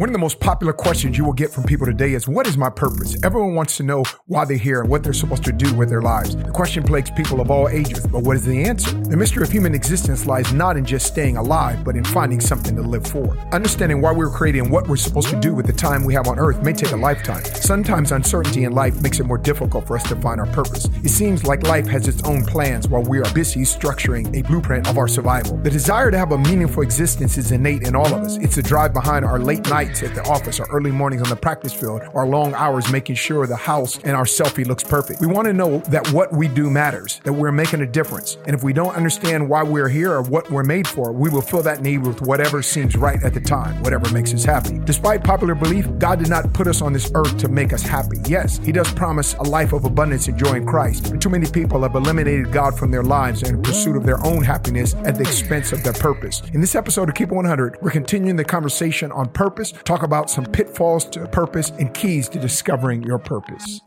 [0.00, 2.56] One of the most popular questions you will get from people today is What is
[2.56, 3.22] my purpose?
[3.22, 6.00] Everyone wants to know why they're here and what they're supposed to do with their
[6.00, 6.34] lives.
[6.34, 8.92] The question plagues people of all ages, but what is the answer?
[8.92, 12.74] The mystery of human existence lies not in just staying alive, but in finding something
[12.76, 13.36] to live for.
[13.52, 16.14] Understanding why we were created and what we're supposed to do with the time we
[16.14, 17.44] have on earth may take a lifetime.
[17.44, 20.86] Sometimes uncertainty in life makes it more difficult for us to find our purpose.
[21.04, 24.88] It seems like life has its own plans while we are busy structuring a blueprint
[24.88, 25.58] of our survival.
[25.58, 28.38] The desire to have a meaningful existence is innate in all of us.
[28.38, 31.36] It's the drive behind our late nights at the office, our early mornings on the
[31.36, 35.20] practice field, our long hours making sure the house and our selfie looks perfect.
[35.20, 38.38] We want to know that what we do matters, that we're making a difference.
[38.46, 41.42] And if we don't understand why we're here or what we're made for, we will
[41.42, 44.78] fill that need with whatever seems right at the time, whatever makes us happy.
[44.84, 48.18] Despite popular belief, God did not put us on this earth to make us happy.
[48.26, 51.50] Yes, He does promise a life of abundance and joy in Christ, but too many
[51.50, 55.22] people have eliminated God from their lives in pursuit of their own happiness at the
[55.22, 56.42] expense of their purpose.
[56.52, 60.44] In this episode of Keep 100, we're continuing the conversation on purpose, talk about some
[60.44, 63.80] pitfalls to purpose and keys to discovering your purpose.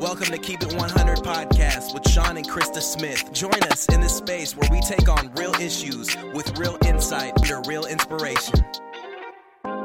[0.00, 3.32] Welcome to Keep It 100 podcast with Sean and Christa Smith.
[3.32, 7.60] Join us in this space where we take on real issues with real insight under
[7.68, 8.64] real inspiration.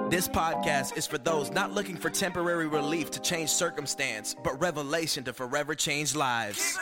[0.09, 5.23] This podcast is for those not looking for temporary relief to change circumstance, but revelation
[5.25, 6.77] to forever change lives.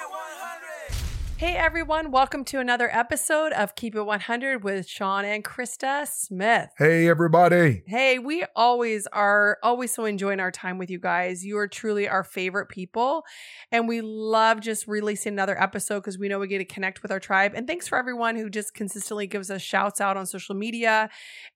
[1.35, 6.69] Hey everyone, welcome to another episode of Keep It 100 with Sean and Christa Smith.
[6.77, 7.83] Hey, everybody.
[7.85, 11.43] Hey, we always are always so enjoying our time with you guys.
[11.43, 13.25] You are truly our favorite people,
[13.73, 17.11] and we love just releasing another episode because we know we get to connect with
[17.11, 17.51] our tribe.
[17.55, 21.09] And thanks for everyone who just consistently gives us shouts out on social media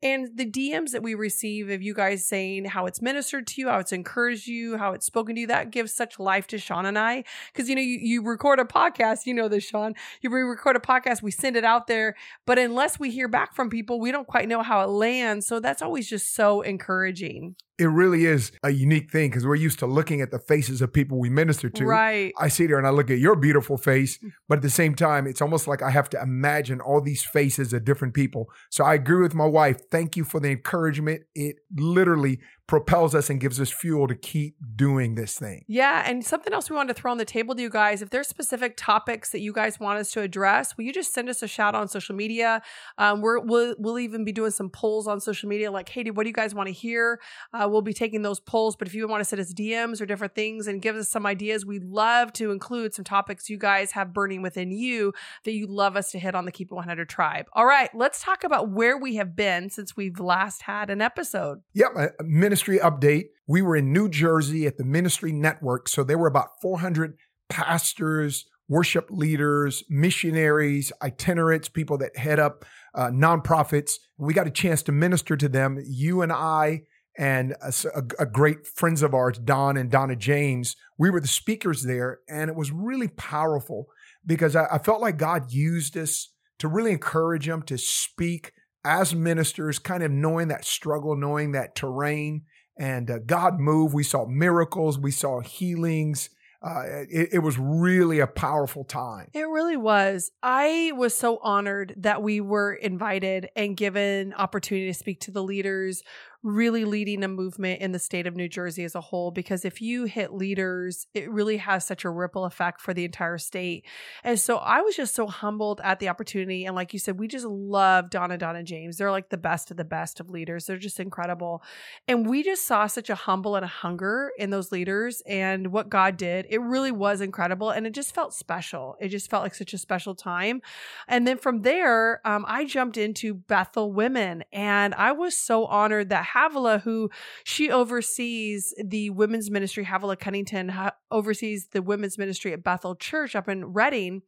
[0.03, 3.69] and the DMs that we receive of you guys saying how it's ministered to you,
[3.69, 5.47] how it's encouraged you, how it's spoken to you.
[5.47, 8.65] That gives such life to Sean and I because you know you, you record a
[8.65, 9.76] podcast, you know this, Sean.
[10.21, 13.69] You record a podcast, we send it out there, but unless we hear back from
[13.69, 15.47] people, we don't quite know how it lands.
[15.47, 17.55] So that's always just so encouraging.
[17.79, 20.91] It really is a unique thing because we're used to looking at the faces of
[20.91, 21.85] people we minister to.
[21.85, 22.33] Right.
[22.35, 24.31] I sit there and I look at your beautiful face, mm.
[24.49, 27.73] but at the same time, it's almost like I have to imagine all these faces
[27.73, 28.49] of different people.
[28.71, 29.77] So I agree with my wife.
[29.91, 31.21] Thank you for the encouragement.
[31.35, 35.63] It literally propels us and gives us fuel to keep doing this thing.
[35.67, 38.01] Yeah, and something else we wanted to throw on the table to you guys.
[38.01, 41.29] If there's specific topics that you guys want us to address, will you just send
[41.29, 42.61] us a shout on social media?
[42.97, 46.23] Um, we're, we'll we'll even be doing some polls on social media, like, hey, what
[46.23, 47.21] do you guys want to hear?
[47.53, 48.75] Uh, we'll be taking those polls.
[48.75, 51.25] But if you want to send us DMs or different things and give us some
[51.25, 55.13] ideas, we'd love to include some topics you guys have burning within you
[55.45, 57.45] that you'd love us to hit on the Keep It 100 tribe.
[57.53, 61.61] All right, let's talk about where we have been since we've last had an episode.
[61.73, 63.25] Yep, a ministry update.
[63.47, 65.87] We were in New Jersey at the Ministry Network.
[65.87, 67.17] So there were about 400
[67.49, 73.95] pastors, worship leaders, missionaries, itinerants, people that head up uh, nonprofits.
[74.17, 75.81] We got a chance to minister to them.
[75.85, 76.83] You and I
[77.17, 77.73] and a,
[78.19, 82.47] a, great friends of ours, Don and Donna James, we were the speakers there, and
[82.47, 83.87] it was really powerful
[84.23, 89.13] because I, I felt like God used us to really encourage them to speak as
[89.13, 92.43] ministers, kind of knowing that struggle, knowing that terrain,
[92.77, 93.93] and uh, God moved.
[93.93, 96.29] We saw miracles, we saw healings.
[96.59, 99.29] Uh, it, it, was really a powerful time.
[99.31, 100.31] It really was.
[100.41, 105.43] I was so honored that we were invited and given opportunity to speak to the
[105.43, 106.01] leaders
[106.43, 109.31] really leading a movement in the state of New Jersey as a whole.
[109.31, 113.37] Because if you hit leaders, it really has such a ripple effect for the entire
[113.37, 113.85] state.
[114.23, 116.65] And so I was just so humbled at the opportunity.
[116.65, 118.97] And like you said, we just love Donna, Donna James.
[118.97, 120.65] They're like the best of the best of leaders.
[120.65, 121.63] They're just incredible.
[122.07, 125.89] And we just saw such a humble and a hunger in those leaders and what
[125.89, 126.45] God did.
[126.49, 127.71] It really was incredible.
[127.71, 128.95] And it just felt special.
[128.99, 130.61] It just felt like such a special time.
[131.07, 134.43] And then from there, um, I jumped into Bethel Women.
[134.51, 137.09] And I was so honored that Havilah, who
[137.43, 143.35] she oversees the women's ministry, Havilah Cunnington ha- oversees the women's ministry at Bethel Church
[143.35, 144.21] up in Redding.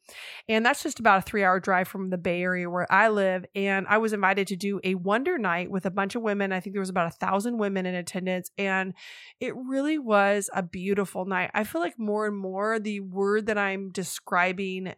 [0.47, 3.45] And that's just about a three hour drive from the Bay Area where I live.
[3.55, 6.51] And I was invited to do a wonder night with a bunch of women.
[6.51, 8.51] I think there was about a thousand women in attendance.
[8.57, 8.93] And
[9.39, 11.51] it really was a beautiful night.
[11.53, 14.93] I feel like more and more the word that I'm describing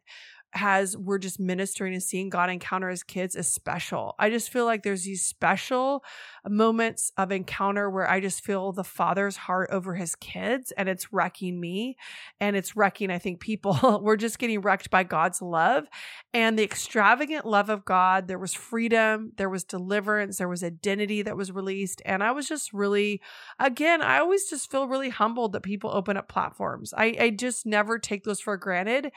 [0.53, 4.15] has we're just ministering and seeing God encounter his kids is special.
[4.19, 6.03] I just feel like there's these special
[6.48, 11.13] moments of encounter where I just feel the father's heart over his kids and it's
[11.13, 11.95] wrecking me
[12.39, 14.01] and it's wrecking, I think, people.
[14.03, 15.88] we're just getting wrecked by God's love
[16.33, 18.27] and the extravagant love of God.
[18.27, 22.01] There was freedom, there was deliverance, there was identity that was released.
[22.06, 23.21] And I was just really,
[23.57, 26.94] again, I always just feel really humbled that people open up platforms.
[26.97, 29.12] I, I just never take those for granted.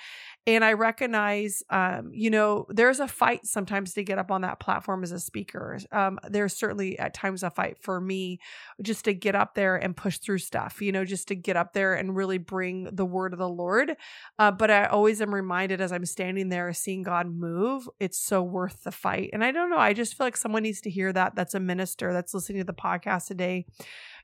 [0.46, 1.24] And I recognize
[1.71, 5.21] um, you know, there's a fight sometimes to get up on that platform as a
[5.21, 5.79] speaker.
[5.93, 8.41] Um, there's certainly at times a fight for me
[8.82, 11.73] just to get up there and push through stuff, you know, just to get up
[11.73, 13.97] there and really bring the word of the Lord.
[14.38, 18.43] Uh, but I always am reminded as I'm standing there seeing God move, it's so
[18.43, 19.31] worth the fight.
[19.32, 21.35] And I don't know, I just feel like someone needs to hear that.
[21.35, 23.67] That's a minister that's listening to the podcast today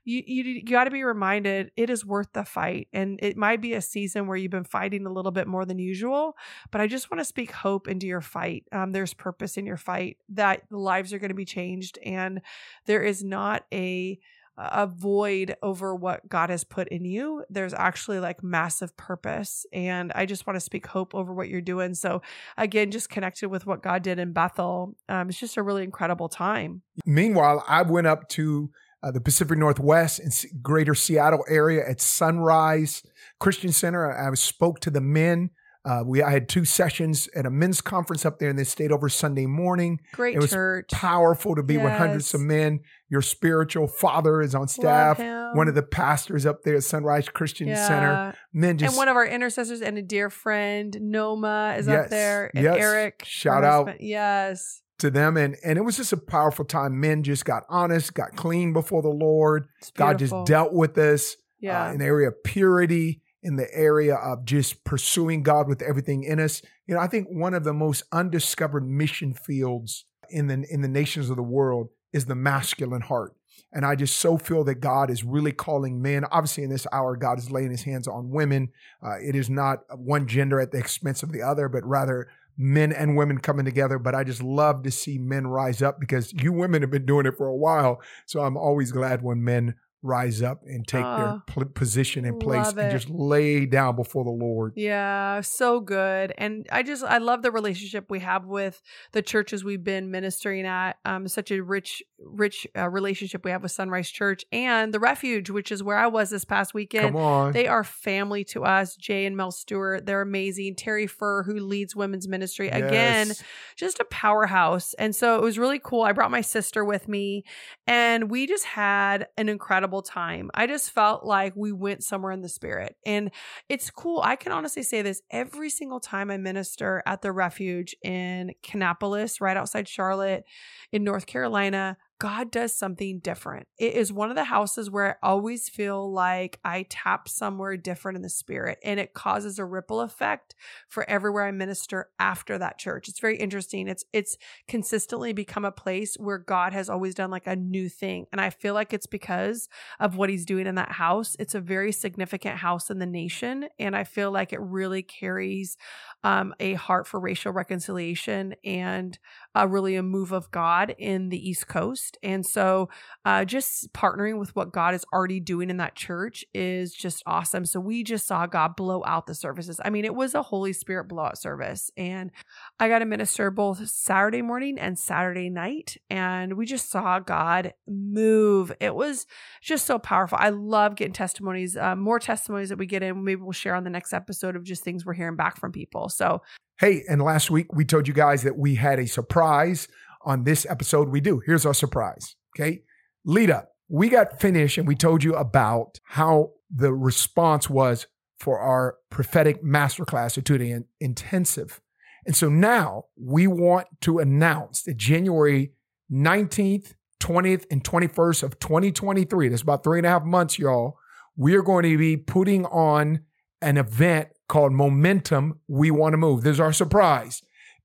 [0.03, 3.61] you you, you got to be reminded it is worth the fight and it might
[3.61, 6.35] be a season where you've been fighting a little bit more than usual
[6.71, 9.77] but i just want to speak hope into your fight um, there's purpose in your
[9.77, 12.41] fight that lives are going to be changed and
[12.85, 14.19] there is not a
[14.57, 17.43] a void over what God has put in you.
[17.49, 19.65] There's actually like massive purpose.
[19.71, 21.93] And I just want to speak hope over what you're doing.
[21.93, 22.21] So,
[22.57, 24.95] again, just connected with what God did in Bethel.
[25.09, 26.81] Um, it's just a really incredible time.
[27.05, 28.69] Meanwhile, I went up to
[29.03, 33.03] uh, the Pacific Northwest and greater Seattle area at Sunrise
[33.39, 34.11] Christian Center.
[34.11, 35.51] I, I spoke to the men.
[35.83, 38.91] Uh, we I had two sessions at a men's conference up there, and they stayed
[38.91, 39.99] over Sunday morning.
[40.13, 40.91] Great it was church.
[40.91, 41.83] Powerful to be yes.
[41.83, 42.81] with hundreds of men.
[43.09, 45.17] Your spiritual father is on staff.
[45.55, 47.87] One of the pastors up there at Sunrise Christian yeah.
[47.87, 48.35] Center.
[48.53, 52.03] Men just and one of our intercessors and a dear friend Noma is yes.
[52.03, 52.51] up there.
[52.53, 52.77] And yes.
[52.77, 53.87] Eric, shout out.
[53.87, 54.07] Husband.
[54.07, 58.13] Yes, to them and and it was just a powerful time men just got honest
[58.13, 61.87] got clean before the lord god just dealt with us uh, yeah.
[61.87, 66.23] uh, in the area of purity in the area of just pursuing god with everything
[66.23, 70.65] in us you know i think one of the most undiscovered mission fields in the
[70.69, 73.35] in the nations of the world is the masculine heart
[73.73, 76.25] and I just so feel that God is really calling men.
[76.25, 78.69] Obviously, in this hour, God is laying his hands on women.
[79.01, 82.27] Uh, it is not one gender at the expense of the other, but rather
[82.57, 86.33] men and women coming together, but I just love to see men rise up because
[86.33, 88.01] you women have been doing it for a while.
[88.25, 92.69] So I'm always glad when men rise up and take their pl- position and place
[92.69, 94.73] and just lay down before the Lord.
[94.75, 96.33] Yeah, so good.
[96.37, 98.81] And I just I love the relationship we have with
[99.11, 100.97] the churches we've been ministering at.
[101.05, 105.49] Um such a rich rich uh, relationship we have with Sunrise Church and the Refuge,
[105.49, 107.13] which is where I was this past weekend.
[107.13, 107.51] Come on.
[107.51, 108.95] They are family to us.
[108.95, 110.75] Jay and Mel Stewart, they're amazing.
[110.75, 112.81] Terry Furr who leads women's ministry yes.
[112.81, 113.31] again,
[113.75, 114.93] just a powerhouse.
[114.95, 116.03] And so it was really cool.
[116.03, 117.43] I brought my sister with me
[117.87, 120.51] and we just had an incredible incredible time.
[120.53, 122.95] I just felt like we went somewhere in the spirit.
[123.05, 123.31] And
[123.69, 124.21] it's cool.
[124.23, 129.41] I can honestly say this every single time I minister at the refuge in Kannapolis,
[129.41, 130.43] right outside Charlotte
[130.91, 131.97] in North Carolina.
[132.21, 133.67] God does something different.
[133.79, 138.15] It is one of the houses where I always feel like I tap somewhere different
[138.15, 140.53] in the spirit and it causes a ripple effect
[140.87, 143.09] for everywhere I minister after that church.
[143.09, 143.87] It's very interesting.
[143.87, 144.37] It's it's
[144.67, 148.27] consistently become a place where God has always done like a new thing.
[148.31, 149.67] And I feel like it's because
[149.99, 151.35] of what he's doing in that house.
[151.39, 155.75] It's a very significant house in the nation and I feel like it really carries
[156.23, 159.17] um, a heart for racial reconciliation and
[159.55, 162.10] uh, really a move of God in the East Coast.
[162.23, 162.89] And so
[163.25, 167.65] uh, just partnering with what God is already doing in that church is just awesome.
[167.65, 169.79] So we just saw God blow out the services.
[169.83, 171.91] I mean, it was a Holy Spirit blowout service.
[171.97, 172.31] And
[172.79, 175.97] I got to minister both Saturday morning and Saturday night.
[176.09, 178.71] And we just saw God move.
[178.79, 179.27] It was
[179.61, 180.37] just so powerful.
[180.41, 183.23] I love getting testimonies, uh, more testimonies that we get in.
[183.23, 186.09] Maybe we'll share on the next episode of just things we're hearing back from people.
[186.09, 186.41] So
[186.81, 189.87] Hey, and last week we told you guys that we had a surprise
[190.25, 191.09] on this episode.
[191.09, 191.41] We do.
[191.45, 192.35] Here's our surprise.
[192.55, 192.83] Okay.
[193.25, 193.69] Lead up.
[193.87, 198.07] We got finished and we told you about how the response was
[198.39, 201.81] for our prophetic masterclass or to intensive.
[202.25, 205.73] And so now we want to announce that January
[206.11, 210.97] 19th, 20th, and 21st of 2023, that's about three and a half months, y'all,
[211.35, 213.21] we are going to be putting on
[213.61, 216.43] an event called Momentum We Want to Move.
[216.43, 217.41] This is our surprise.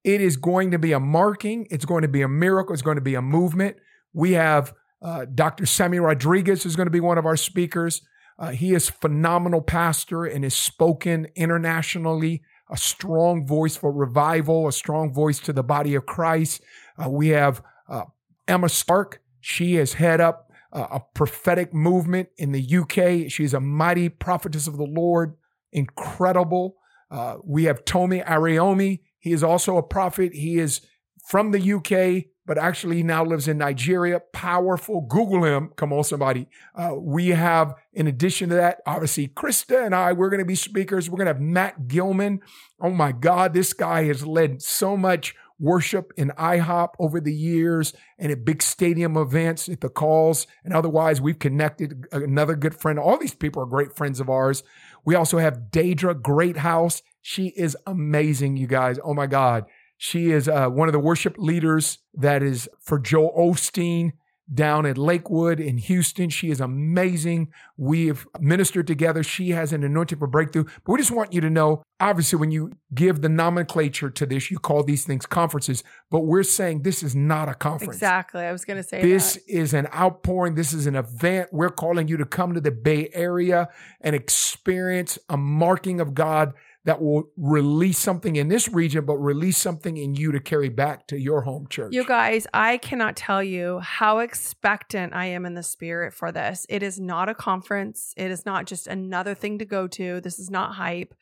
[0.07, 2.95] It is going to be a marking, it's going to be a miracle, it's going
[2.95, 3.77] to be a movement.
[4.13, 4.73] We have
[5.03, 5.67] uh, Dr.
[5.67, 8.03] Sammy Rodriguez is going to be one of our speakers.
[8.39, 14.73] Uh, he is phenomenal pastor and is spoken internationally, a strong voice for revival, a
[14.73, 16.63] strong voice to the body of Christ.
[16.97, 18.05] Uh, we have uh,
[18.47, 19.21] Emma Stark.
[19.41, 23.29] She is head up uh, a prophetic movement in the UK.
[23.29, 25.37] She's a mighty prophetess of the Lord
[25.73, 26.77] incredible.
[27.11, 29.01] Uh, we have Tomi Arayomi.
[29.27, 30.35] He is also a prophet.
[30.35, 30.83] He is
[31.29, 34.21] from the UK, but actually now lives in Nigeria.
[34.33, 35.01] Powerful.
[35.01, 35.73] Google him.
[35.75, 36.47] Come on, somebody.
[36.77, 40.55] Uh, we have, in addition to that, obviously Christa and I, we're going to be
[40.55, 41.11] speakers.
[41.11, 42.41] We're going to have Matt Gilman.
[42.81, 47.95] Oh my God, this guy has led so much worship in IHOP over the years
[48.17, 52.99] and at big stadium events at the calls and otherwise we've connected another good friend
[52.99, 54.63] all these people are great friends of ours
[55.07, 57.01] we also have Deidre Greathouse.
[57.29, 59.01] She is amazing, you guys.
[59.03, 59.65] Oh my God.
[59.97, 64.13] She is uh, one of the worship leaders that is for Joel Osteen
[64.55, 66.31] down at Lakewood in Houston.
[66.31, 67.49] She is amazing.
[67.77, 69.25] We've ministered together.
[69.25, 70.67] She has an anointing for breakthrough.
[70.85, 74.49] But we just want you to know obviously, when you give the nomenclature to this,
[74.53, 75.83] you call these things conferences.
[76.13, 77.97] But we're saying this is not a conference.
[77.97, 78.45] Exactly.
[78.45, 79.43] I was going to say this that.
[79.49, 80.55] is an outpouring.
[80.55, 81.49] This is an event.
[81.51, 83.69] We're calling you to come to the Bay Area
[84.01, 86.53] and experience a marking of God
[86.87, 91.09] that will release something in this region, but release something in you to carry back
[91.09, 91.93] to your home church.
[91.93, 96.65] You guys, I cannot tell you how expectant I am in the spirit for this.
[96.69, 100.21] It is not a conference, it is not just another thing to go to.
[100.21, 101.13] This is not hype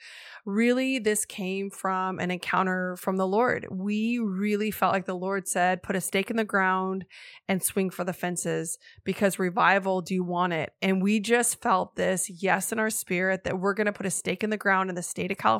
[0.44, 3.66] really this came from an encounter from the Lord.
[3.70, 7.06] We really felt like the Lord said, put a stake in the ground
[7.48, 10.72] and swing for the fences because revival, do you want it?
[10.82, 14.10] And we just felt this yes in our spirit that we're going to put a
[14.10, 15.53] stake in the ground in the state of California,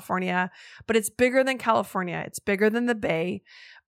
[0.87, 3.43] but it's bigger than California, it's bigger than the Bay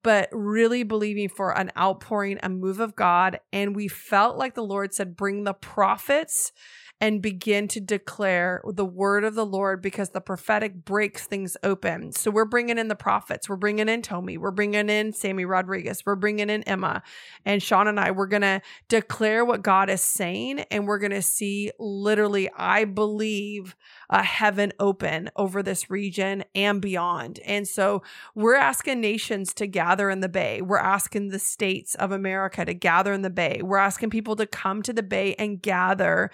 [0.07, 3.41] but really believing for an outpouring, a move of God.
[3.53, 6.53] And we felt like the Lord said, bring the prophets
[7.01, 12.13] and begin to declare the word of the Lord because the prophetic breaks things open.
[12.13, 13.49] So we're bringing in the prophets.
[13.49, 14.39] We're bringing in Tommy.
[14.39, 16.05] We're bringing in Sammy Rodriguez.
[16.07, 17.03] We're bringing in Emma
[17.45, 18.13] and Sean and I.
[18.13, 23.77] We're to declare what God is saying and we're to see literally, I believe,
[24.09, 27.41] a heaven open over this region and beyond.
[27.45, 28.03] And so
[28.35, 30.63] we're asking nations to gather in the Bay.
[30.63, 33.61] We're asking the states of America to gather in the Bay.
[33.63, 36.31] We're asking people to come to the Bay and gather,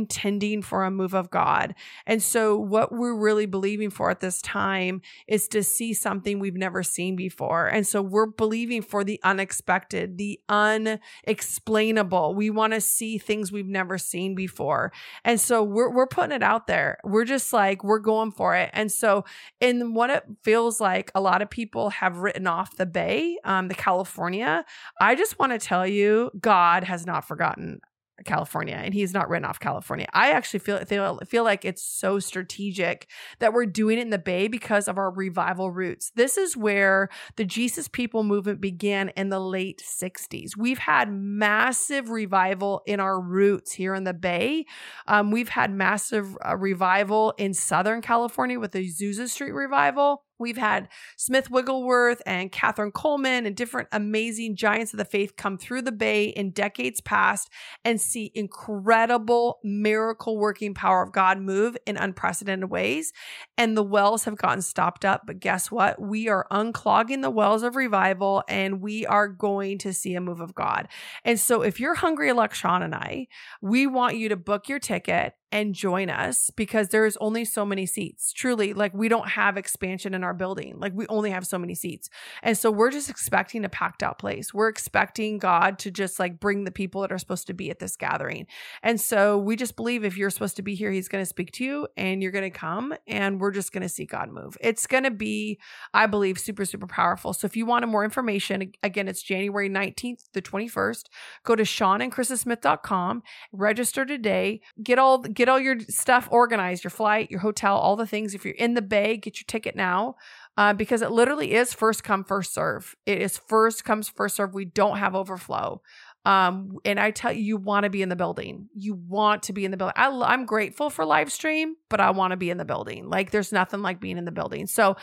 [0.00, 1.74] contending for a move of God.
[2.06, 6.56] And so what we're really believing for at this time is to see something we've
[6.56, 7.66] never seen before.
[7.66, 12.34] And so we're believing for the unexpected, the unexplainable.
[12.34, 14.92] We want to see things we've never seen before.
[15.24, 18.70] And so we're, we're putting it out there we're just like, we're going for it.
[18.72, 19.24] And so,
[19.60, 23.68] in what it feels like, a lot of people have written off the Bay, um,
[23.68, 24.64] the California.
[25.00, 27.80] I just want to tell you, God has not forgotten
[28.24, 30.06] California and he's not written off California.
[30.12, 33.08] I actually feel feel feel like it's so strategic
[33.38, 36.10] that we're doing it in the Bay because of our revival roots.
[36.14, 40.56] This is where the Jesus People movement began in the late 60s.
[40.56, 44.66] We've had massive revival in our roots here in the Bay.
[45.06, 50.24] Um, we've had massive uh, revival in Southern California with the Azusa Street revival.
[50.40, 55.58] We've had Smith Wigglesworth and Kathryn Kuhlman and different amazing giants of the faith come
[55.58, 57.50] through the Bay in decades past
[57.84, 63.12] and see incredible miracle working power of God move in unprecedented ways.
[63.58, 65.22] And the wells have gotten stopped up.
[65.26, 66.00] But guess what?
[66.00, 70.40] We are unclogging the wells of revival and we are going to see a move
[70.40, 70.88] of God.
[71.24, 73.26] And so if you're hungry like Sean and I,
[73.60, 77.86] we want you to book your ticket and join us because there's only so many
[77.86, 78.32] seats.
[78.32, 80.78] Truly, like we don't have expansion in our building.
[80.78, 82.08] Like we only have so many seats.
[82.42, 84.54] And so we're just expecting a packed out place.
[84.54, 87.78] We're expecting God to just like bring the people that are supposed to be at
[87.78, 88.46] this gathering.
[88.82, 91.52] And so we just believe if you're supposed to be here, he's going to speak
[91.52, 94.56] to you and you're going to come and we're just going to see God move.
[94.60, 95.58] It's going to be,
[95.92, 97.32] I believe, super, super powerful.
[97.32, 101.04] So if you want more information, again, it's January 19th the 21st.
[101.44, 107.40] Go to seanandchristasmith.com, register today, get all get all your stuff organized, your flight, your
[107.40, 108.34] hotel, all the things.
[108.34, 110.16] If you're in the Bay, get your ticket now
[110.58, 112.94] uh, because it literally is first come, first serve.
[113.06, 114.52] It is first comes, first serve.
[114.52, 115.80] We don't have overflow.
[116.26, 118.68] Um, and I tell you, you want to be in the building.
[118.74, 119.94] You want to be in the building.
[119.96, 123.08] I, I'm grateful for live stream, but I want to be in the building.
[123.08, 124.66] Like there's nothing like being in the building.
[124.66, 124.98] So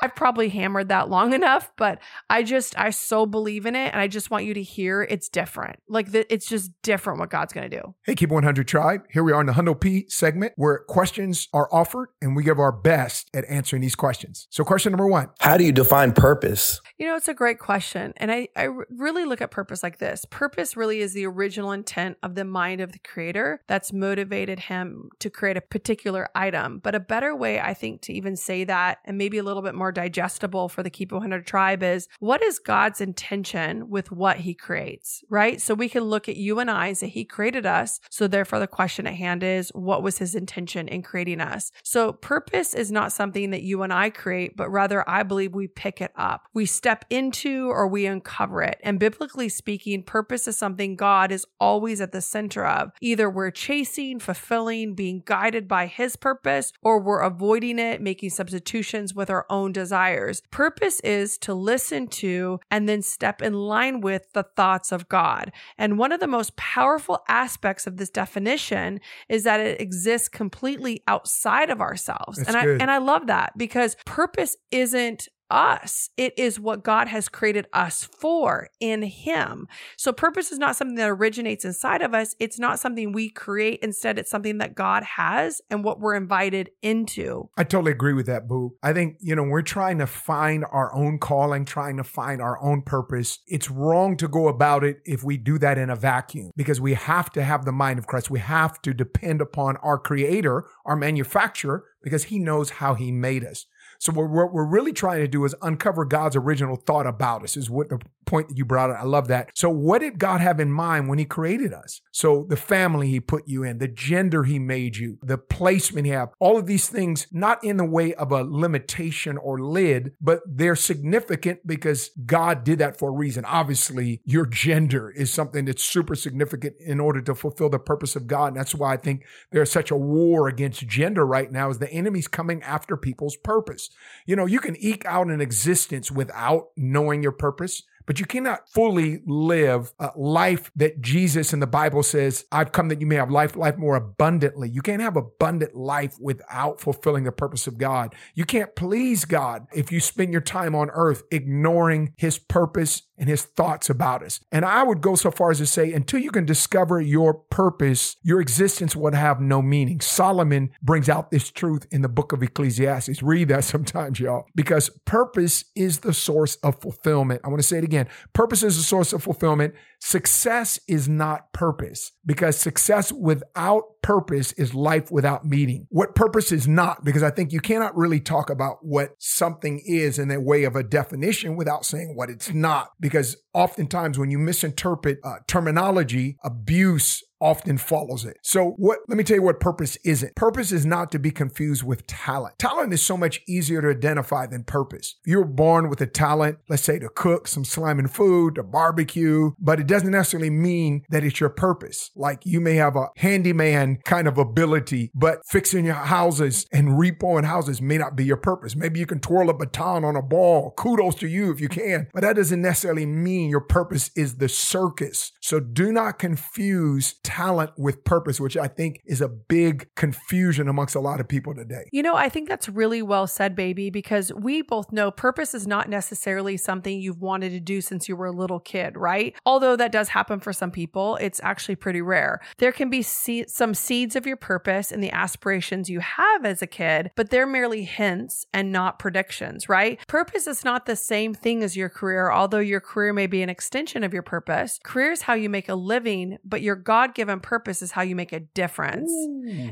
[0.00, 1.98] I've probably hammered that long enough, but
[2.30, 3.92] I just, I so believe in it.
[3.92, 5.80] And I just want you to hear it's different.
[5.88, 7.94] Like the, it's just different what God's going to do.
[8.04, 9.02] Hey, Keep 100 Tribe.
[9.10, 12.58] Here we are in the Hundo P segment where questions are offered and we give
[12.58, 14.46] our best at answering these questions.
[14.50, 16.80] So, question number one How do you define purpose?
[16.98, 18.12] You know, it's a great question.
[18.16, 22.16] And I, I really look at purpose like this purpose really is the original intent
[22.22, 26.78] of the mind of the creator that's motivated him to create a particular item.
[26.78, 29.74] But a better way, I think, to even say that, and maybe a little bit
[29.74, 34.54] more digestible for the Keep 100 tribe, is what is God's intention with what he
[34.54, 35.60] creates, right?
[35.60, 37.98] So we can look at you and I, say he created us.
[38.10, 41.72] So therefore, the question at hand is, what was his intention in creating us?
[41.82, 45.66] So purpose is not something that you and I create, but rather I believe we
[45.66, 46.48] pick it up.
[46.52, 48.78] We step into or we uncover it.
[48.82, 52.90] And biblically speaking, purpose is something God is always at the center of.
[53.00, 59.14] Either we're chasing, fulfilling, being guided by his purpose, or we're avoiding it, making substitutions
[59.14, 60.42] with our own own desires.
[60.50, 65.52] Purpose is to listen to and then step in line with the thoughts of God.
[65.78, 71.02] And one of the most powerful aspects of this definition is that it exists completely
[71.06, 72.38] outside of ourselves.
[72.38, 72.82] That's and I good.
[72.82, 76.10] and I love that because purpose isn't us.
[76.16, 79.68] It is what God has created us for in Him.
[79.96, 82.34] So, purpose is not something that originates inside of us.
[82.40, 83.80] It's not something we create.
[83.82, 87.50] Instead, it's something that God has and what we're invited into.
[87.56, 88.76] I totally agree with that, Boo.
[88.82, 92.60] I think, you know, we're trying to find our own calling, trying to find our
[92.62, 93.38] own purpose.
[93.46, 96.94] It's wrong to go about it if we do that in a vacuum because we
[96.94, 98.30] have to have the mind of Christ.
[98.30, 103.44] We have to depend upon our creator, our manufacturer, because he knows how he made
[103.44, 103.66] us.
[104.02, 107.56] So what we're, we're really trying to do is uncover God's original thought about us
[107.56, 108.98] is what the point that you brought up.
[109.00, 109.50] I love that.
[109.54, 112.00] So what did God have in mind when he created us?
[112.10, 116.12] So the family he put you in, the gender he made you, the placement he
[116.12, 120.40] have, all of these things, not in the way of a limitation or lid, but
[120.46, 123.44] they're significant because God did that for a reason.
[123.44, 128.26] Obviously, your gender is something that's super significant in order to fulfill the purpose of
[128.26, 128.48] God.
[128.48, 131.92] And that's why I think there's such a war against gender right now is the
[131.92, 133.90] enemy's coming after people's purpose.
[134.26, 137.82] You know, you can eke out an existence without knowing your purpose.
[138.06, 142.88] But you cannot fully live a life that Jesus in the Bible says, I've come
[142.88, 144.68] that you may have life, life more abundantly.
[144.68, 148.14] You can't have abundant life without fulfilling the purpose of God.
[148.34, 153.30] You can't please God if you spend your time on earth ignoring his purpose and
[153.30, 154.40] his thoughts about us.
[154.50, 158.16] And I would go so far as to say, until you can discover your purpose,
[158.24, 160.00] your existence would have no meaning.
[160.00, 163.22] Solomon brings out this truth in the book of Ecclesiastes.
[163.22, 167.42] Read that sometimes, y'all, because purpose is the source of fulfillment.
[167.44, 168.08] I want to say it again.
[168.32, 169.74] Purpose is the source of fulfillment.
[170.00, 175.86] Success is not purpose because success without purpose is life without meaning.
[175.90, 180.18] What purpose is not, because I think you cannot really talk about what something is
[180.18, 182.90] in a way of a definition without saying what it's not.
[182.98, 183.11] Because
[183.54, 188.38] oftentimes when you misinterpret uh, terminology, abuse, often follows it.
[188.42, 190.36] So what let me tell you what purpose isn't.
[190.36, 192.58] Purpose is not to be confused with talent.
[192.58, 195.16] Talent is so much easier to identify than purpose.
[195.26, 199.80] you're born with a talent, let's say to cook some slamming food, to barbecue, but
[199.80, 202.10] it doesn't necessarily mean that it's your purpose.
[202.14, 207.44] Like you may have a handyman kind of ability, but fixing your houses and repoing
[207.44, 208.76] houses may not be your purpose.
[208.76, 210.72] Maybe you can twirl a baton on a ball.
[210.76, 214.48] Kudos to you if you can, but that doesn't necessarily mean your purpose is the
[214.48, 215.32] circus.
[215.40, 220.94] So do not confuse talent with purpose, which I think is a big confusion amongst
[220.94, 221.88] a lot of people today.
[221.90, 225.66] You know, I think that's really well said, baby, because we both know purpose is
[225.66, 229.34] not necessarily something you've wanted to do since you were a little kid, right?
[229.46, 232.38] Although that does happen for some people, it's actually pretty rare.
[232.58, 236.60] There can be se- some seeds of your purpose and the aspirations you have as
[236.60, 239.98] a kid, but they're merely hints and not predictions, right?
[240.06, 243.48] Purpose is not the same thing as your career, although your career may be an
[243.48, 244.78] extension of your purpose.
[244.84, 248.16] Career is how you make a living, but your God given purpose is how you
[248.16, 249.10] make a difference.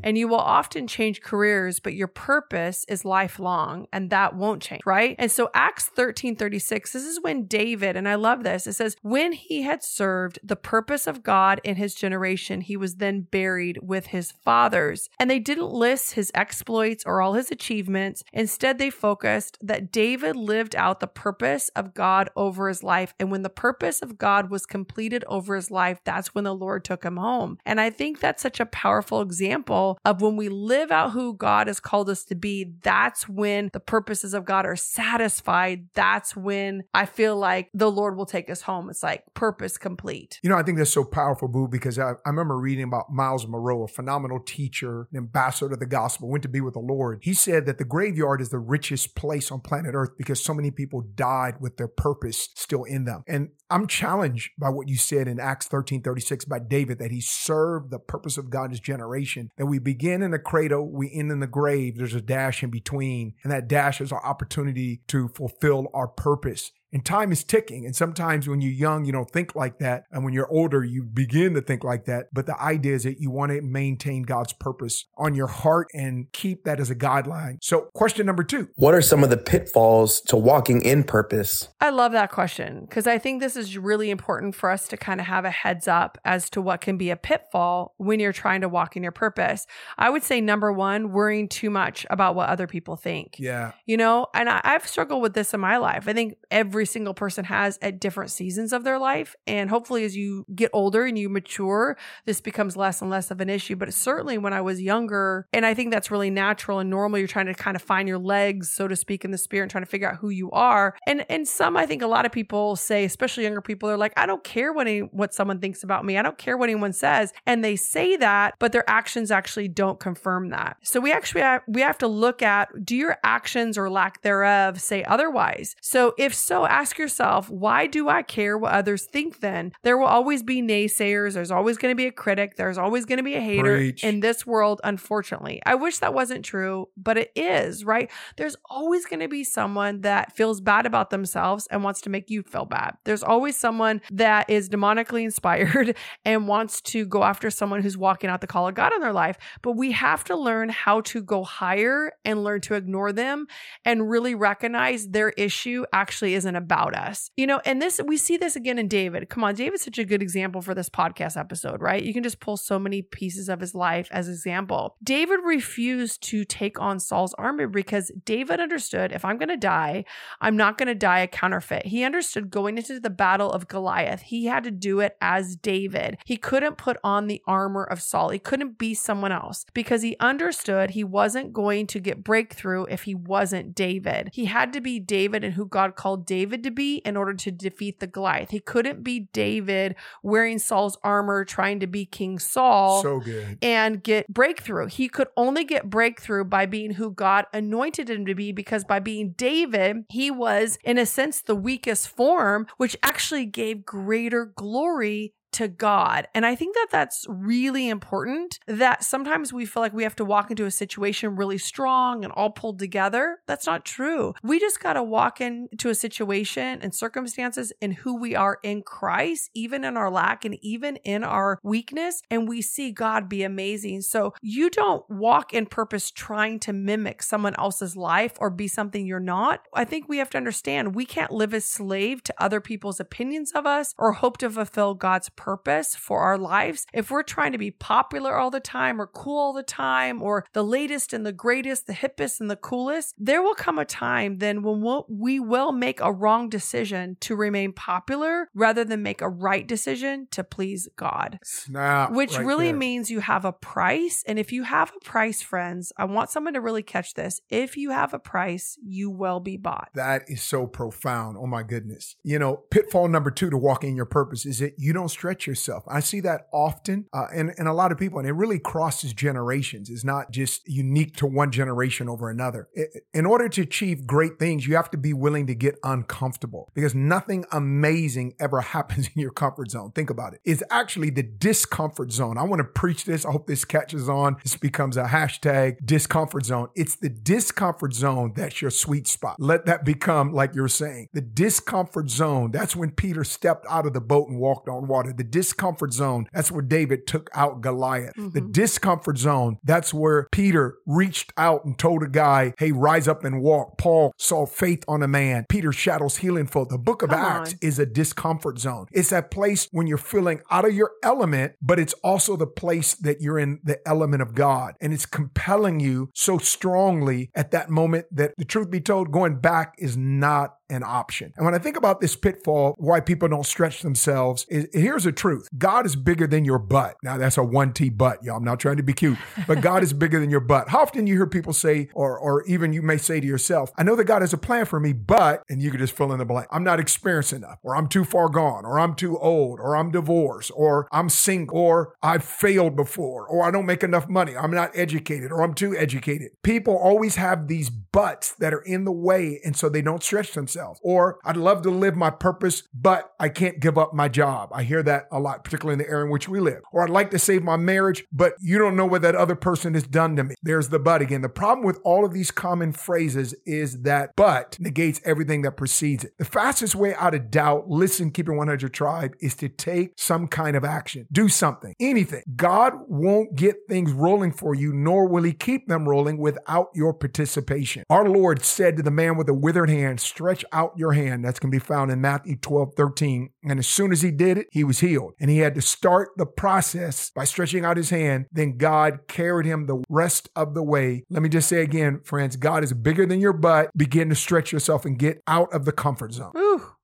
[0.03, 4.83] And you will often change careers, but your purpose is lifelong and that won't change,
[4.85, 5.15] right?
[5.19, 8.97] And so Acts 13 36, this is when David, and I love this, it says,
[9.03, 13.79] when he had served the purpose of God in his generation, he was then buried
[13.83, 15.09] with his fathers.
[15.19, 18.23] And they didn't list his exploits or all his achievements.
[18.33, 23.15] Instead, they focused that David lived out the purpose of God over his life.
[23.19, 26.85] And when the purpose of God was completed over his life, that's when the Lord
[26.85, 27.30] took him home.
[27.65, 31.67] And I think that's such a powerful example of when we live out who God
[31.67, 35.89] has called us to be, that's when the purposes of God are satisfied.
[35.95, 38.91] That's when I feel like the Lord will take us home.
[38.91, 40.41] It's like purpose complete.
[40.43, 43.47] You know, I think that's so powerful, Boo, because I, I remember reading about Myles
[43.47, 47.21] Munroe, a phenomenal teacher, an ambassador of the gospel, went to be with the Lord.
[47.23, 50.71] He said that the graveyard is the richest place on planet Earth because so many
[50.71, 53.23] people died with their purpose still in them.
[53.27, 57.20] And I'm challenged by what you said in Acts 13 36 by David that he
[57.21, 59.51] served the purpose of God's generation.
[59.57, 61.97] That we begin in the cradle, we end in the grave.
[61.97, 66.73] There's a dash in between, and that dash is our opportunity to fulfill our purpose.
[66.93, 67.85] And time is ticking.
[67.87, 70.05] And sometimes when you're young, you don't think like that.
[70.11, 72.27] And when you're older, you begin to think like that.
[72.33, 76.31] But the idea is that you want to maintain God's purpose on your heart and
[76.33, 77.59] keep that as a guideline.
[77.63, 81.69] So, question number two What are some of the pitfalls to walking in purpose?
[81.81, 85.21] I love that question because I think this is really important for us to kind
[85.21, 88.61] of have a heads up as to what can be a pitfall when you're trying
[88.63, 89.67] to walk in your purpose.
[89.99, 93.37] I would say number one, worrying too much about what other people think.
[93.39, 93.73] Yeah.
[93.87, 96.09] You know, and I, I've struggled with this in my life.
[96.09, 99.37] I think every every single person has at different seasons of their life.
[99.47, 103.43] And hopefully, as you get older and you mature, this becomes less and less of
[103.43, 103.77] an issue.
[103.77, 107.29] But certainly when I was younger, and I think that's really natural and normal, you're
[107.29, 109.85] trying to kind of find your legs, so to speak, in the spirit and trying
[109.85, 110.97] to figure out who you are.
[111.07, 114.15] And and some, I think a lot of people say, especially younger people, are like,
[114.17, 116.17] I don't care what any, what someone thinks about me.
[116.17, 117.35] I don't care what anyone says.
[117.45, 120.79] And they say that, but their actions actually don't confirm that.
[120.83, 124.81] So we actually have, we have to look at do your actions or lack thereof
[124.81, 125.77] say otherwise?
[125.83, 129.73] So if so, ask yourself, why do I care what others think then?
[129.83, 131.35] There will always be naysayers.
[131.35, 132.57] There's always going to be a critic.
[132.57, 134.05] There's always going to be a hater Preach.
[134.05, 135.61] in this world, unfortunately.
[135.67, 138.11] I wish that wasn't true, but it is, right?
[138.37, 142.31] There's always going to be someone that feels bad about themselves and wants to make
[142.31, 142.97] you feel bad.
[143.05, 148.31] There's always someone that is demonically inspired and wants to go after someone who's walking
[148.31, 149.37] out the call of God in their life.
[149.63, 153.47] But we have to learn how to go higher and learn to ignore them
[153.85, 157.31] and really recognize their issue actually isn't about us.
[157.37, 159.29] You know, and this, we see this again in David.
[159.29, 162.03] Come on, David's such a good example for this podcast episode, right?
[162.03, 164.97] You can just pull so many pieces of his life as example.
[165.03, 170.05] David refused to take on Saul's army because David understood if I'm going to die,
[170.41, 171.87] I'm not going to die a counterfeit.
[171.87, 176.19] He understood going into the battle of Goliath, he had to do it as David.
[176.25, 178.31] He couldn't put on the armor of Saul.
[178.31, 183.05] He couldn't be someone else because he understood he wasn't going to get breakthrough if
[183.05, 184.31] he wasn't David.
[184.33, 187.51] He had to be David and who God called David to be in order to
[187.51, 188.51] defeat the Goliath.
[188.51, 193.59] He couldn't be David wearing Saul's armor trying to be King Saul So good.
[193.63, 194.87] and get breakthrough.
[194.87, 198.99] He could only get breakthrough by being who God anointed him to be because by
[199.01, 205.35] being David, he was, in a sense, the weakest form, which actually gave greater glory
[205.53, 206.29] to God.
[206.35, 210.25] And I think that that's really important that sometimes we feel like we have to
[210.25, 213.39] walk into a situation really strong and all pulled together.
[213.47, 214.35] That's not true.
[214.43, 218.83] We just got to walk into a situation and circumstances and who we are in
[218.83, 222.23] Christ, even in our lack and even in our weakness.
[222.31, 224.03] And we see God be amazing.
[224.03, 229.07] So you don't walk in purpose trying to mimic someone else's life or be something
[229.07, 229.63] you're not.
[229.75, 233.53] I think we have to understand we can't live as slave to other people's opinions
[233.53, 237.59] of us or hope to fulfill God's purpose for our lives, if we're trying to
[237.59, 241.33] be popular all the time or cool all the time or the latest and the
[241.33, 245.41] greatest, the hippest and the coolest, there will come a time then when we'll, we
[245.41, 250.45] will make a wrong decision to remain popular rather than make a right decision to
[250.45, 251.39] please God.
[251.43, 252.13] Snap.
[252.13, 252.77] Which right really there.
[252.77, 254.23] means you have a price.
[254.27, 257.41] And if you have a price, friends, I want someone to really catch this.
[257.49, 259.89] If you have a price, you will be bought.
[259.95, 261.39] That is so profound.
[261.39, 262.17] Oh my goodness.
[262.23, 265.30] You know, pitfall number two to walking in your purpose is that you don't stretch
[265.47, 265.85] yourself.
[265.89, 269.91] I see that often uh, in a lot of people, and it really crosses generations.
[269.91, 272.69] It's not just unique to one generation over another.
[273.15, 276.95] In order to achieve great things, you have to be willing to get uncomfortable because
[276.95, 279.93] nothing amazing ever happens in your comfort zone.
[279.93, 280.41] Think about it.
[280.45, 282.39] It's actually the discomfort zone.
[282.39, 283.25] I want to preach this.
[283.25, 284.37] I hope this catches on.
[284.43, 286.69] This becomes a hashtag discomfort zone.
[286.75, 289.37] It's the discomfort zone that's your sweet spot.
[289.39, 292.51] Let that become, like you're saying, the discomfort zone.
[292.51, 295.13] That's when Peter stepped out of the boat and walked on water.
[295.21, 298.15] The discomfort zone, that's where David took out Goliath.
[298.17, 298.53] The Mhm.
[298.53, 303.43] discomfort zone, that's where Peter reached out and told a guy, hey, rise up and
[303.43, 303.77] walk.
[303.77, 305.45] Paul saw faith on a man.
[305.51, 306.65] Peter shadows healing for.
[306.65, 307.59] The book of Come Acts on.
[307.61, 308.87] is a discomfort zone.
[308.93, 312.95] It's that place when you're feeling out of your element, but it's also the place
[312.95, 314.73] that you're in the element of God.
[314.81, 319.39] And it's compelling you so strongly at that moment that the truth be told, going
[319.39, 321.33] back is not an option.
[321.37, 325.13] And when I think about this pitfall, why people don't stretch themselves, is here's the
[325.13, 325.49] truth.
[325.59, 326.97] God is bigger than your butt.
[327.03, 328.37] Now that's a one T butt, y'all.
[328.37, 330.69] I'm not trying to be cute, but God is bigger than your butt.
[330.69, 333.83] How often you hear people say, or or even you may say to yourself, I
[333.83, 336.19] know that God has a plan for me, but, and you can just fill in
[336.19, 336.47] the blank.
[336.51, 339.91] I'm not experienced enough, or I'm too far gone, or I'm too old, or I'm
[339.91, 344.53] divorced, or I'm single, or I've failed before, or I don't make enough money, I'm
[344.53, 346.31] not educated, or I'm too educated.
[346.43, 350.33] People always have these buts that are in the way, and so they don't stretch
[350.33, 350.60] themselves.
[350.83, 354.51] Or I'd love to live my purpose, but I can't give up my job.
[354.53, 356.63] I hear that a lot, particularly in the area in which we live.
[356.73, 359.75] Or I'd like to save my marriage, but you don't know what that other person
[359.75, 360.35] has done to me.
[360.43, 361.23] There's the but again.
[361.23, 366.05] The problem with all of these common phrases is that but negates everything that precedes
[366.05, 366.13] it.
[366.19, 370.29] The fastest way out of doubt, listen, keep it 100 tribe, is to take some
[370.29, 371.07] kind of action.
[371.13, 372.23] Do something, anything.
[372.37, 376.93] God won't get things rolling for you, nor will he keep them rolling without your
[376.95, 377.85] participation.
[377.91, 381.25] Our Lord said to the man with the withered hand, stretch out your hand.
[381.25, 383.31] That's going to be found in Matthew 12, 13.
[383.45, 385.15] And as soon as he did it, he was healed.
[385.21, 388.27] And he had to start the process by stretching out his hand.
[388.33, 391.05] Then God carried him the rest of the way.
[391.11, 393.71] Let me just say again, friends, God is bigger than your butt.
[393.77, 396.33] Begin to stretch yourself and get out of the comfort zone.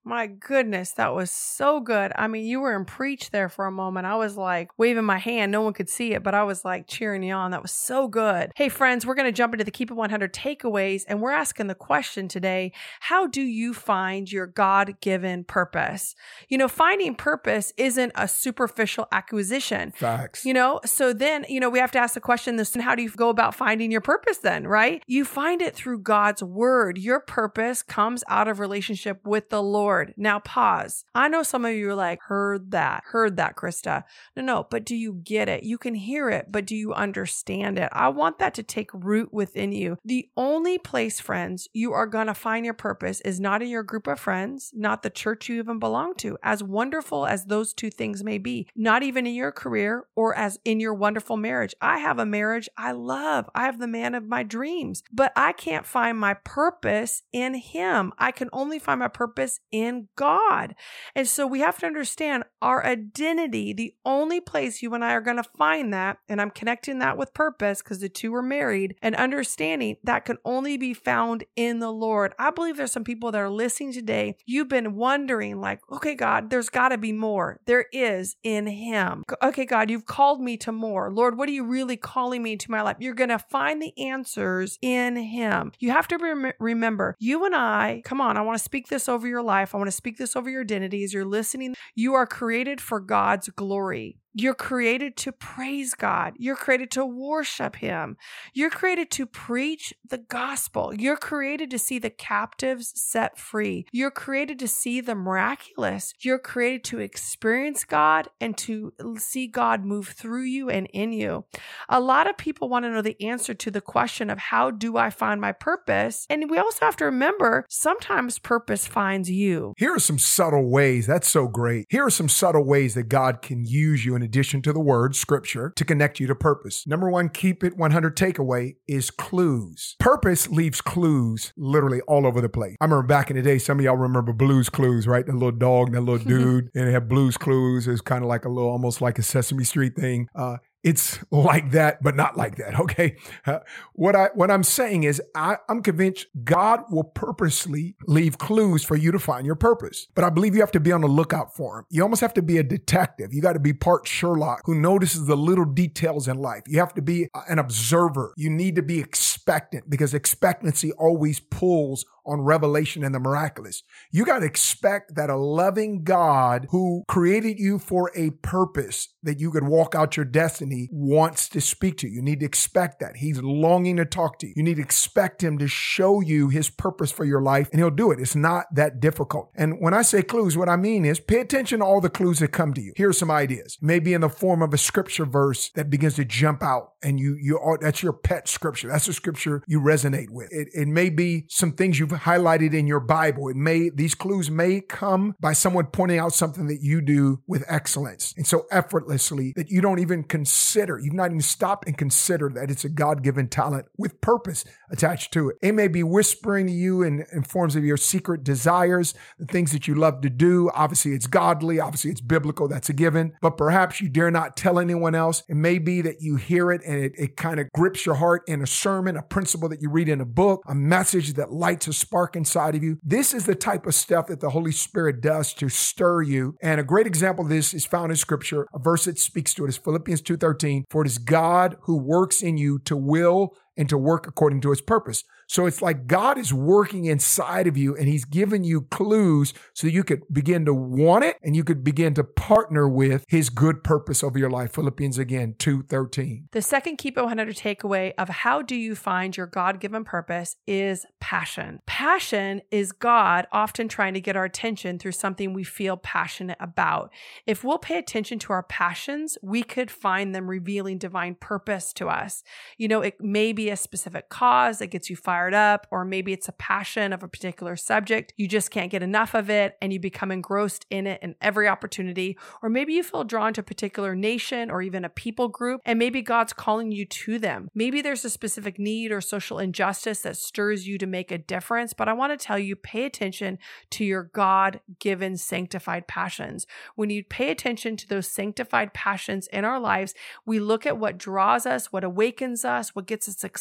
[0.06, 2.12] My goodness, that was so good.
[2.14, 4.06] I mean, you were in preach there for a moment.
[4.06, 5.50] I was like waving my hand.
[5.50, 7.50] No one could see it, but I was like cheering you on.
[7.50, 8.52] That was so good.
[8.54, 11.66] Hey, friends, we're going to jump into the Keep It 100 takeaways, and we're asking
[11.66, 16.14] the question today How do you find your God given purpose?
[16.48, 19.90] You know, finding purpose isn't a superficial acquisition.
[19.90, 20.44] Facts.
[20.44, 23.02] You know, so then, you know, we have to ask the question this how do
[23.02, 25.02] you go about finding your purpose then, right?
[25.08, 26.96] You find it through God's word.
[26.96, 29.95] Your purpose comes out of relationship with the Lord.
[30.16, 31.04] Now pause.
[31.14, 34.04] I know some of you are like, heard that, heard that, Christa.
[34.36, 35.62] No, no, but do you get it?
[35.62, 37.88] You can hear it, but do you understand it?
[37.92, 39.98] I want that to take root within you.
[40.04, 43.82] The only place, friends, you are going to find your purpose is not in your
[43.82, 47.90] group of friends, not the church you even belong to, as wonderful as those two
[47.90, 51.74] things may be, not even in your career or as in your wonderful marriage.
[51.80, 53.48] I have a marriage I love.
[53.54, 58.12] I have the man of my dreams, but I can't find my purpose in him.
[58.18, 60.74] I can only find my purpose in in God.
[61.14, 63.72] And so we have to understand our identity.
[63.72, 67.16] The only place you and I are going to find that, and I'm connecting that
[67.16, 71.78] with purpose because the two are married, and understanding that can only be found in
[71.78, 72.34] the Lord.
[72.38, 74.36] I believe there's some people that are listening today.
[74.44, 77.60] You've been wondering, like, okay, God, there's got to be more.
[77.66, 79.22] There is in Him.
[79.42, 81.10] Okay, God, you've called me to more.
[81.12, 82.96] Lord, what are you really calling me to my life?
[82.98, 85.72] You're going to find the answers in Him.
[85.78, 89.08] You have to rem- remember, you and I, come on, I want to speak this
[89.08, 89.65] over your life.
[89.74, 91.74] I want to speak this over your identity as you're listening.
[91.94, 94.18] You are created for God's glory.
[94.38, 96.34] You're created to praise God.
[96.36, 98.18] You're created to worship Him.
[98.52, 100.92] You're created to preach the gospel.
[100.94, 103.86] You're created to see the captives set free.
[103.92, 106.12] You're created to see the miraculous.
[106.20, 111.46] You're created to experience God and to see God move through you and in you.
[111.88, 114.98] A lot of people want to know the answer to the question of how do
[114.98, 116.26] I find my purpose?
[116.28, 119.72] And we also have to remember sometimes purpose finds you.
[119.78, 121.06] Here are some subtle ways.
[121.06, 121.86] That's so great.
[121.88, 125.16] Here are some subtle ways that God can use you in addition to the word,
[125.16, 126.86] scripture, to connect you to purpose.
[126.86, 129.96] Number one, keep it 100 takeaway is clues.
[129.98, 132.76] Purpose leaves clues literally all over the place.
[132.80, 135.24] I remember back in the day, some of y'all remember Blues Clues, right?
[135.24, 137.88] The little dog, that little dude, and they have Blues Clues.
[137.88, 140.28] It's kind of like a little, almost like a Sesame Street thing.
[140.34, 140.56] Uh,
[140.86, 142.74] it's like that, but not like that.
[142.86, 143.16] Okay.
[143.44, 143.58] Uh,
[143.94, 148.96] what I what I'm saying is I, I'm convinced God will purposely leave clues for
[148.96, 150.06] you to find your purpose.
[150.14, 151.84] But I believe you have to be on the lookout for him.
[151.90, 153.34] You almost have to be a detective.
[153.34, 156.62] You got to be part Sherlock who notices the little details in life.
[156.68, 158.32] You have to be an observer.
[158.36, 163.82] You need to be expectant because expectancy always pulls on revelation and the miraculous.
[164.10, 169.40] You got to expect that a loving God who created you for a purpose that
[169.40, 172.16] you could walk out your destiny wants to speak to you.
[172.16, 173.16] You need to expect that.
[173.16, 174.54] He's longing to talk to you.
[174.56, 177.90] You need to expect him to show you his purpose for your life and he'll
[177.90, 178.20] do it.
[178.20, 179.50] It's not that difficult.
[179.54, 182.38] And when I say clues, what I mean is pay attention to all the clues
[182.38, 182.92] that come to you.
[182.96, 183.76] Here are some ideas.
[183.80, 187.36] Maybe in the form of a scripture verse that begins to jump out and you,
[187.40, 188.88] you, that's your pet scripture.
[188.88, 190.48] That's the scripture you resonate with.
[190.52, 193.48] It, it may be some things you've highlighted in your Bible.
[193.48, 197.64] It may, these clues may come by someone pointing out something that you do with
[197.68, 202.54] excellence and so effortlessly that you don't even consider, you've not even stopped and considered
[202.54, 205.56] that it's a God given talent with purpose attached to it.
[205.62, 209.72] It may be whispering to you in, in forms of your secret desires, the things
[209.72, 210.70] that you love to do.
[210.74, 211.80] Obviously, it's godly.
[211.80, 212.68] Obviously, it's biblical.
[212.68, 213.32] That's a given.
[213.40, 215.42] But perhaps you dare not tell anyone else.
[215.48, 218.42] It may be that you hear it and it, it kind of grips your heart
[218.46, 221.88] in a sermon, a principle that you read in a book, a message that lights
[221.88, 222.98] a spark inside of you.
[223.02, 226.54] This is the type of stuff that the Holy Spirit does to stir you.
[226.62, 228.68] And a great example of this is found in scripture.
[228.72, 230.84] A verse that speaks to it is Philippians 2.13.
[230.88, 234.70] For it is God who works in you to will and to work according to
[234.70, 235.24] his purpose.
[235.48, 239.86] So it's like God is working inside of you and he's giving you clues so
[239.86, 243.84] you could begin to want it and you could begin to partner with his good
[243.84, 244.72] purpose over your life.
[244.72, 246.48] Philippians again, 2:13.
[246.50, 251.06] The second Keep It 100 takeaway of how do you find your God-given purpose is
[251.20, 251.80] passion.
[251.86, 257.12] Passion is God often trying to get our attention through something we feel passionate about.
[257.46, 262.08] If we'll pay attention to our passions, we could find them revealing divine purpose to
[262.08, 262.42] us.
[262.78, 266.32] You know, it may be a specific cause that gets you fired up, or maybe
[266.32, 268.32] it's a passion of a particular subject.
[268.36, 271.68] You just can't get enough of it and you become engrossed in it in every
[271.68, 272.38] opportunity.
[272.62, 275.98] Or maybe you feel drawn to a particular nation or even a people group, and
[275.98, 277.68] maybe God's calling you to them.
[277.74, 281.92] Maybe there's a specific need or social injustice that stirs you to make a difference,
[281.92, 283.58] but I want to tell you pay attention
[283.90, 286.66] to your God given sanctified passions.
[286.94, 291.18] When you pay attention to those sanctified passions in our lives, we look at what
[291.18, 293.55] draws us, what awakens us, what gets us excited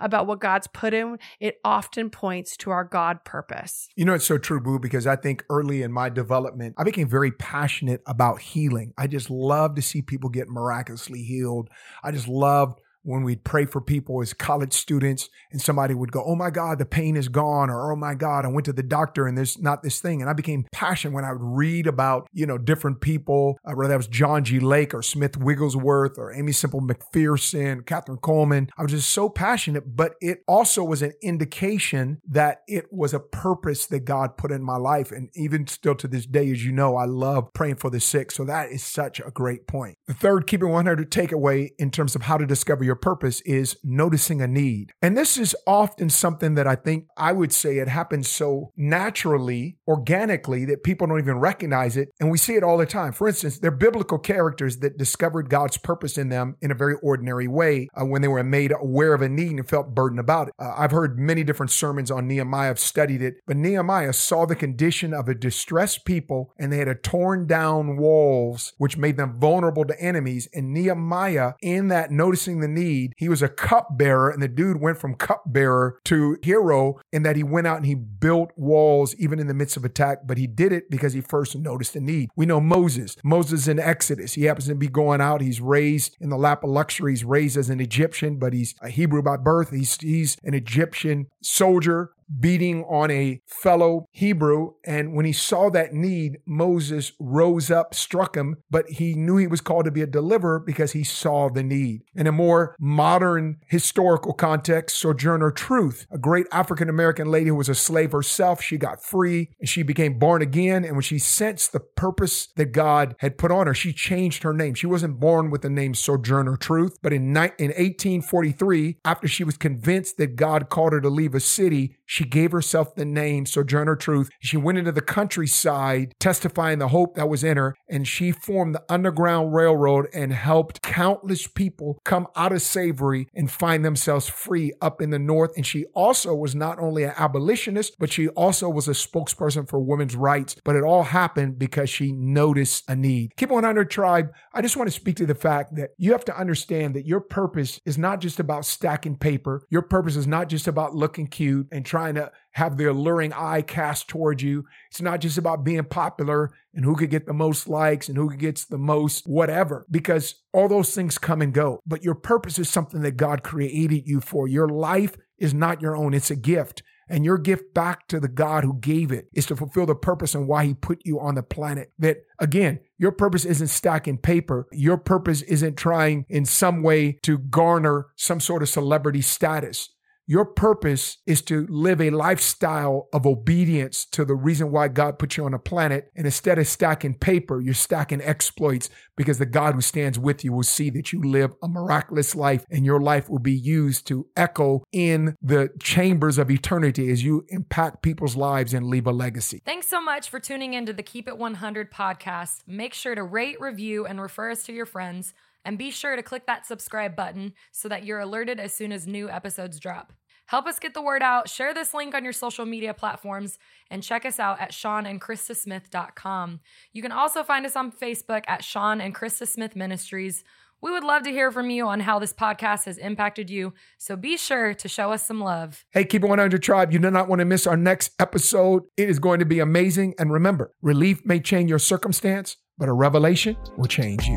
[0.00, 1.18] about what God's put in.
[1.40, 3.88] It often points to our God purpose.
[3.96, 7.08] You know, it's so true, Boo, because I think early in my development, I became
[7.08, 8.92] very passionate about healing.
[8.96, 11.68] I just love to see people get miraculously healed.
[12.02, 16.24] I just loved when we'd pray for people as college students and somebody would go,
[16.26, 17.70] Oh my God, the pain is gone.
[17.70, 20.20] Or, Oh my God, I went to the doctor and there's not this thing.
[20.20, 23.90] And I became passionate when I would read about, you know, different people, uh, whether
[23.90, 24.58] that was John G.
[24.58, 28.70] Lake or Smith Wigglesworth or Amy Semple McPherson, Kathryn Kuhlman.
[28.76, 33.20] I was just so passionate, but it also was an indication that it was a
[33.20, 35.12] purpose that God put in my life.
[35.12, 38.30] And even still to this day, as you know, I love praying for the sick.
[38.30, 39.98] So that is such a great point.
[40.06, 43.40] The third, keep it 100 takeaway in terms of how to discover your your purpose
[43.40, 44.92] is noticing a need.
[45.02, 49.78] And this is often something that I think I would say it happens so naturally,
[49.88, 52.10] organically, that people don't even recognize it.
[52.20, 53.12] And we see it all the time.
[53.12, 57.48] For instance, they're biblical characters that discovered God's purpose in them in a very ordinary
[57.48, 60.54] way uh, when they were made aware of a need and felt burdened about it.
[60.60, 64.54] Uh, I've heard many different sermons on Nehemiah, I've studied it, but Nehemiah saw the
[64.54, 69.40] condition of a distressed people and they had a torn down walls, which made them
[69.40, 70.48] vulnerable to enemies.
[70.54, 73.14] And Nehemiah, in that noticing the need, need.
[73.16, 77.42] He was a cupbearer, and the dude went from cupbearer to hero in that he
[77.42, 80.72] went out and he built walls even in the midst of attack, but he did
[80.72, 82.30] it because he first noticed the need.
[82.36, 83.16] We know Moses.
[83.24, 84.34] Moses in Exodus.
[84.34, 85.40] He happens to be going out.
[85.40, 87.12] He's raised in the lap of luxury.
[87.12, 89.70] He's raised as an Egyptian, but he's a Hebrew by birth.
[89.70, 94.72] He's, he's an Egyptian soldier beating on a fellow Hebrew.
[94.84, 99.46] And when he saw that need, Moses rose up, struck him, but he knew he
[99.46, 102.02] was called to be a deliverer because he saw the need.
[102.14, 107.68] In a more modern historical context, Sojourner Truth, a great African American lady who was
[107.68, 110.84] a slave herself, she got free and she became born again.
[110.84, 114.52] And when she sensed the purpose that God had put on her, she changed her
[114.52, 114.74] name.
[114.74, 119.56] She wasn't born with the name Sojourner Truth, but in, in 1843, after she was
[119.56, 123.96] convinced that God called her to leave a city, she gave herself the name Sojourner
[123.96, 124.30] Truth.
[124.40, 128.74] She went into the countryside testifying the hope that was in her, and she formed
[128.74, 134.72] the Underground Railroad and helped countless people come out of slavery and find themselves free
[134.80, 135.52] up in the North.
[135.56, 139.80] And she also was not only an abolitionist, but she also was a spokesperson for
[139.80, 140.56] women's rights.
[140.64, 143.32] But it all happened because she noticed a need.
[143.36, 146.38] Keep 100 Tribe, I just want to speak to the fact that you have to
[146.38, 149.66] understand that your purpose is not just about stacking paper.
[149.70, 153.62] Your purpose is not just about looking cute and trying to have the alluring eye
[153.62, 154.64] cast towards you.
[154.90, 158.34] It's not just about being popular and who could get the most likes and who
[158.34, 161.78] gets the most whatever, because all those things come and go.
[161.86, 164.48] But your purpose is something that God created you for.
[164.48, 166.82] Your life is not your own, it's a gift.
[167.08, 170.34] And your gift back to the God who gave it is to fulfill the purpose
[170.34, 171.92] and why he put you on the planet.
[171.98, 174.66] That again, your purpose isn't stacking paper.
[174.72, 179.90] Your purpose isn't trying in some way to garner some sort of celebrity status.
[180.26, 185.36] Your purpose is to live a lifestyle of obedience to the reason why God put
[185.36, 186.10] you on a planet.
[186.16, 190.52] And instead of stacking paper, you're stacking exploits because the God who stands with you
[190.52, 194.26] will see that you live a miraculous life and your life will be used to
[194.34, 199.60] echo in the chambers of eternity as you impact people's lives and leave a legacy.
[199.66, 202.62] Thanks so much for tuning into the Keep It 100 podcast.
[202.66, 205.34] Make sure to rate, review, and refer us to your friends.
[205.64, 209.06] And be sure to click that subscribe button so that you're alerted as soon as
[209.06, 210.12] new episodes drop.
[210.46, 211.48] Help us get the word out.
[211.48, 213.58] Share this link on your social media platforms
[213.90, 216.60] and check us out at SeanandChristaSmith.com.
[216.92, 220.44] You can also find us on Facebook at Sean and Christa Smith Ministries.
[220.82, 224.16] We would love to hear from you on how this podcast has impacted you, so
[224.16, 225.86] be sure to show us some love.
[225.92, 228.82] Hey, Keep It 100 Tribe, you do not want to miss our next episode.
[228.98, 230.14] It is going to be amazing.
[230.18, 234.36] And remember, relief may change your circumstance, but a revelation will change you.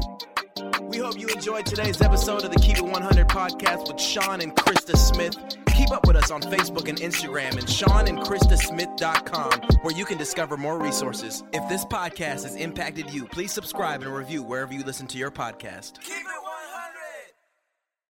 [0.97, 4.55] We hope you enjoyed today's episode of the Keep It 100 podcast with Sean and
[4.55, 5.37] Christa Smith.
[5.75, 10.79] Keep up with us on Facebook and Instagram and SeanandChristaSmith.com, where you can discover more
[10.79, 11.43] resources.
[11.53, 15.29] If this podcast has impacted you, please subscribe and review wherever you listen to your
[15.29, 15.99] podcast.